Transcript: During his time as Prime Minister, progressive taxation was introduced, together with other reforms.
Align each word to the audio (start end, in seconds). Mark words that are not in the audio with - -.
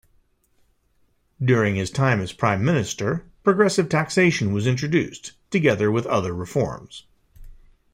During 1.45 1.75
his 1.75 1.91
time 1.91 2.21
as 2.21 2.33
Prime 2.33 2.65
Minister, 2.65 3.23
progressive 3.43 3.87
taxation 3.87 4.51
was 4.51 4.65
introduced, 4.65 5.33
together 5.51 5.91
with 5.91 6.07
other 6.07 6.33
reforms. 6.33 7.03